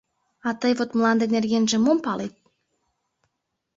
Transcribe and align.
А 0.47 0.49
тый 0.59 0.73
вот 0.79 0.89
мланде 0.97 1.25
нергенже 1.33 1.77
мом 1.79 1.97
палет? 2.05 2.33